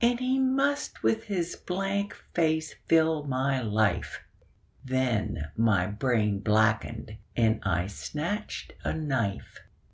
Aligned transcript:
And 0.00 0.18
he 0.18 0.40
must 0.40 1.04
with 1.04 1.26
his 1.26 1.54
blank 1.54 2.12
face 2.34 2.74
fill 2.88 3.22
my 3.22 3.60
life 3.60 4.22
Then 4.84 5.52
my 5.56 5.86
brain 5.86 6.40
blackened; 6.40 7.16
and 7.36 7.60
I 7.62 7.86
snatched 7.86 8.72
a 8.82 8.92
knife. 8.92 9.60